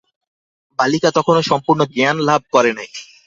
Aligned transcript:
বালিকা 0.79 1.09
তখনো 1.17 1.39
সম্পূর্ণ 1.49 1.81
জ্ঞানলাভ 1.93 2.41
করে 2.53 2.71
নাই। 2.77 2.89